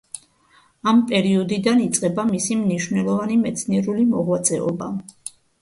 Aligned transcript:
ამ 0.91 1.01
პერიოდიდან 1.11 1.83
იწყება 1.83 2.25
მისი 2.31 2.57
მნიშვნელოვანი 2.63 3.39
მეცნიერული 3.45 4.11
მოღვაწეობა. 4.15 4.93